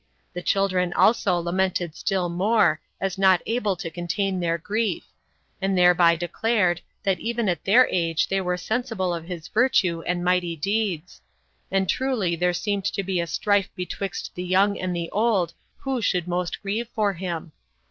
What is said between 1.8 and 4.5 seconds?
still more, as not able to contain